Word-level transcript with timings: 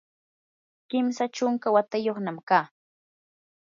kimsa 0.89 1.23
chunka 1.35 1.67
watayuqnami 1.75 2.41
kaa. 2.49 2.67